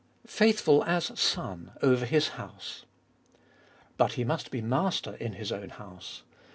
[0.25, 0.31] 3.
[0.47, 2.85] Faithful as Son over His house.
[3.97, 6.23] But He must be Master in His own house.